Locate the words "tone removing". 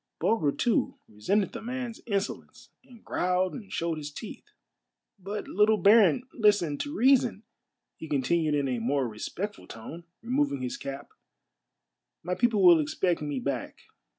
9.67-10.61